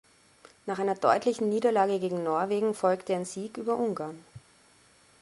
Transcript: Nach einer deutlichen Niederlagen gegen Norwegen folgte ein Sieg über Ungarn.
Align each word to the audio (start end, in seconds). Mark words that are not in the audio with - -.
Nach 0.65 0.79
einer 0.79 0.95
deutlichen 0.95 1.47
Niederlagen 1.49 1.99
gegen 1.99 2.23
Norwegen 2.23 2.73
folgte 2.73 3.13
ein 3.13 3.23
Sieg 3.23 3.57
über 3.57 3.77
Ungarn. 3.77 4.25